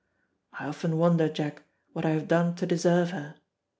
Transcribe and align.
I 0.59 0.65
often 0.65 0.97
wonder, 0.97 1.29
Jack, 1.29 1.61
what 1.93 2.07
I 2.07 2.09
have 2.09 2.27
done 2.27 2.55
to 2.55 2.65
deserve 2.65 3.11
her. 3.11 3.35